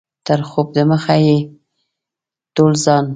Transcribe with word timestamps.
تر 0.27 0.39
خوب 0.49 0.67
دمخه 0.75 1.15
به 1.21 1.23
یې 1.25 1.37
ټول 2.55 2.71
ځان. 2.85 3.05